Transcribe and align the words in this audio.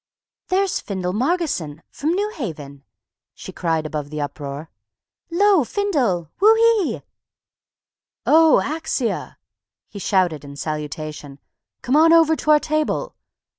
"There's 0.47 0.81
Findle 0.81 1.13
Margotson, 1.13 1.83
from 1.91 2.13
New 2.13 2.31
Haven!" 2.31 2.83
she 3.35 3.51
cried 3.51 3.85
above 3.85 4.09
the 4.09 4.19
uproar. 4.19 4.71
"'Lo, 5.29 5.63
Findle! 5.63 6.31
Whoo 6.39 6.55
ee!" 6.57 7.01
"Oh, 8.25 8.59
Axia!" 8.65 9.35
he 9.87 9.99
shouted 9.99 10.43
in 10.43 10.55
salutation. 10.55 11.37
"C'mon 11.83 12.13
over 12.13 12.35
to 12.35 12.49
our 12.49 12.59
table." 12.59 13.13